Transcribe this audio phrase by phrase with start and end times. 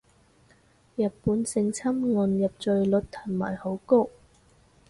[0.95, 4.09] 日本性侵案入罪率係咪好高